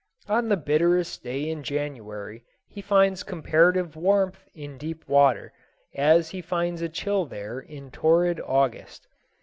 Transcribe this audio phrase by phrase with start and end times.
[0.27, 5.53] On the bitterest day in January he finds comparative warmth in deep water,
[5.93, 9.05] as he finds a chill there in torrid August.